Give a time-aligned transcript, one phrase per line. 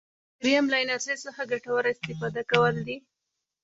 [0.41, 2.97] دریم له انرژي څخه ګټوره استفاده کول دي.